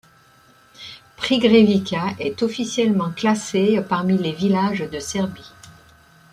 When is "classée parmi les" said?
3.11-4.31